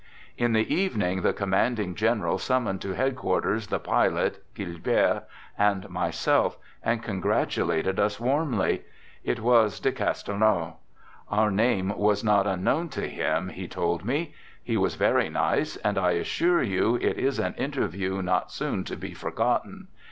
[0.35, 5.25] In the evening, the commanding general sum moned to headquarters the pilot (Gilbert)
[5.59, 8.81] and my self, and congratulated us warmly;
[9.23, 10.77] it was de Cas telnau.
[11.29, 14.33] Our name was not unknown to him, he told me.
[14.63, 18.95] He was very nice, and I assure you it is an interview not soon to
[18.95, 19.87] be forgotten.